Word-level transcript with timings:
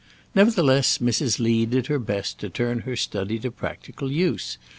Nevertheless 0.33 0.97
Mrs. 0.97 1.37
Lee 1.39 1.67
did 1.67 1.85
her 1.85 1.99
best 1.99 2.39
to 2.39 2.49
turn 2.49 2.79
her 2.79 2.95
study 2.95 3.37
to 3.37 3.51
practical 3.51 4.11
use. 4.11 4.57